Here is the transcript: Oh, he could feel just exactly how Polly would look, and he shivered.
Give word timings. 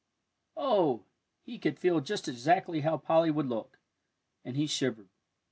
Oh, 0.57 1.03
he 1.43 1.59
could 1.59 1.77
feel 1.77 1.99
just 1.99 2.27
exactly 2.27 2.79
how 2.81 2.97
Polly 2.97 3.29
would 3.29 3.45
look, 3.45 3.77
and 4.43 4.57
he 4.57 4.65
shivered. 4.65 5.09